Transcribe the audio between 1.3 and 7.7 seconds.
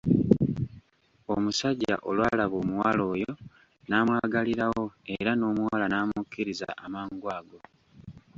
Omusajja olw'alaba omuwala oyo n'amwagalirawo era n'omuwala n'amukkiriza amangu ago.